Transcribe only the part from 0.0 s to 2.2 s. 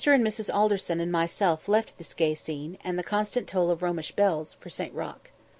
and Mrs. Alderson and myself left this